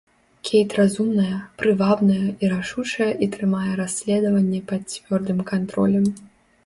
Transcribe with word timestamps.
Кейт 0.47 0.69
разумная, 0.79 1.33
прывабная 1.63 2.23
і 2.45 2.49
рашучая 2.53 3.09
і 3.25 3.29
трымае 3.35 3.73
расследаванне 3.81 4.63
пад 4.73 4.81
цвёрдым 4.97 5.39
кантролем. 5.53 6.05